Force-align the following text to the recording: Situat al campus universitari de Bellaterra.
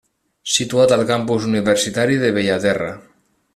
Situat 0.53 0.93
al 0.95 1.03
campus 1.11 1.45
universitari 1.51 2.19
de 2.25 2.35
Bellaterra. 2.39 2.93